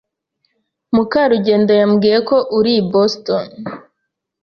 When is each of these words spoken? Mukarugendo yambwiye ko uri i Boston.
Mukarugendo 0.95 1.71
yambwiye 1.81 2.17
ko 2.29 2.37
uri 2.57 2.71
i 2.81 2.83
Boston. 2.91 3.47